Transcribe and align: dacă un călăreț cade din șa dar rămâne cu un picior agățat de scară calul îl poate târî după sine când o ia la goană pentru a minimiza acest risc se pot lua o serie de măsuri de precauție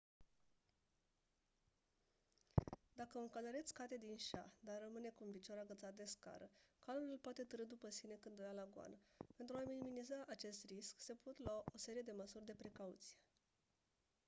dacă 2.93 3.17
un 3.17 3.29
călăreț 3.29 3.69
cade 3.71 3.97
din 3.97 4.17
șa 4.17 4.53
dar 4.59 4.75
rămâne 4.83 5.09
cu 5.09 5.23
un 5.23 5.31
picior 5.31 5.57
agățat 5.57 5.93
de 5.93 6.03
scară 6.03 6.49
calul 6.85 7.09
îl 7.11 7.17
poate 7.17 7.43
târî 7.43 7.65
după 7.67 7.89
sine 7.89 8.17
când 8.21 8.39
o 8.39 8.43
ia 8.43 8.51
la 8.51 8.67
goană 8.73 8.97
pentru 9.35 9.57
a 9.57 9.63
minimiza 9.67 10.23
acest 10.27 10.65
risc 10.65 10.95
se 10.99 11.13
pot 11.13 11.39
lua 11.45 11.63
o 11.73 11.77
serie 11.77 12.01
de 12.01 12.11
măsuri 12.17 12.45
de 12.45 12.55
precauție 12.57 13.17